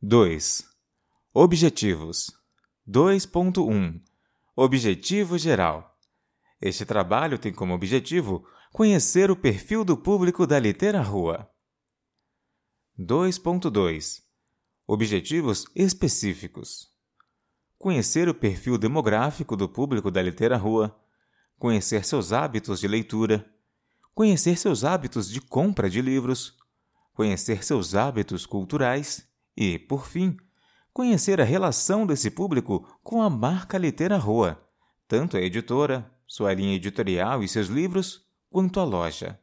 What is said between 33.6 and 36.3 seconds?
Litera Rua, tanto a editora,